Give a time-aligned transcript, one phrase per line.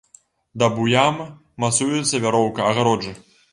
[0.63, 1.19] Да буям
[1.65, 3.17] мацуецца вяроўка агароджы.